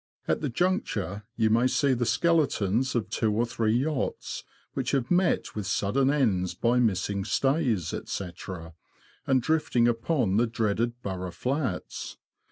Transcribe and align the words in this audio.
At 0.27 0.41
the 0.41 0.49
juncture 0.49 1.25
you 1.35 1.51
may 1.51 1.67
see 1.67 1.93
the 1.93 2.07
skeletons 2.07 2.95
of 2.95 3.11
two 3.11 3.31
or 3.31 3.45
three 3.45 3.73
yachts 3.75 4.43
which 4.73 4.93
have 4.93 5.11
met 5.11 5.53
with 5.53 5.67
sudden 5.67 6.09
ends 6.09 6.55
by 6.55 6.79
missing 6.79 7.23
stays, 7.23 7.93
&c., 8.05 8.29
and 9.27 9.43
drifting 9.43 9.87
upon 9.87 10.37
the 10.37 10.47
dreaded 10.47 10.99
Burgh 11.03 11.31
Flats. 11.35 12.17